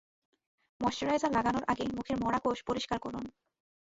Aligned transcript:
Moisturiser 0.81 1.31
লাগানোর 1.33 1.65
আগে 1.67 1.83
মুখের 1.97 2.17
মরা 2.21 2.39
কোষ 2.39 2.59
পরিষ্কার 2.69 2.97
করুন। 2.99 3.25